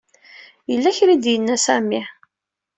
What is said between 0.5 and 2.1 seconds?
Yella kra ay d-yenna Sami.